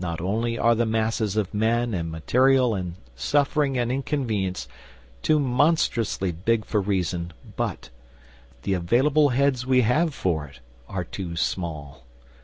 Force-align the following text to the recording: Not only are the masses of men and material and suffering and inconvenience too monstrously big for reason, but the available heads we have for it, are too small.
Not 0.00 0.20
only 0.20 0.58
are 0.58 0.74
the 0.74 0.84
masses 0.84 1.36
of 1.36 1.54
men 1.54 1.94
and 1.94 2.10
material 2.10 2.74
and 2.74 2.96
suffering 3.14 3.78
and 3.78 3.92
inconvenience 3.92 4.66
too 5.22 5.38
monstrously 5.38 6.32
big 6.32 6.64
for 6.64 6.80
reason, 6.80 7.32
but 7.54 7.88
the 8.62 8.74
available 8.74 9.28
heads 9.28 9.64
we 9.64 9.82
have 9.82 10.12
for 10.12 10.44
it, 10.46 10.58
are 10.88 11.04
too 11.04 11.36
small. 11.36 12.02